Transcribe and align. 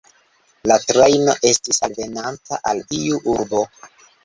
La 0.71 0.77
trajno 0.91 1.35
estis 1.51 1.79
alvenanta 1.89 2.61
al 2.73 2.83
iu 3.03 3.23
urbo. 3.37 3.65